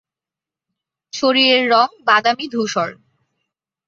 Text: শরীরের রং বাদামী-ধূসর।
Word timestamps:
শরীরের 1.13 1.63
রং 1.69 1.87
বাদামী-ধূসর। 2.05 2.89